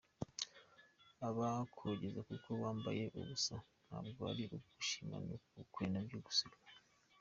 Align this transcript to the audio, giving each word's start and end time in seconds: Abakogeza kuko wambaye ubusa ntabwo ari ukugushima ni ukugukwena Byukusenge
Abakogeza 1.27 2.19
kuko 2.29 2.49
wambaye 2.63 3.03
ubusa 3.19 3.55
ntabwo 3.85 4.21
ari 4.31 4.43
ukugushima 4.55 5.15
ni 5.23 5.31
ukugukwena 5.37 5.97
Byukusenge 6.05 6.59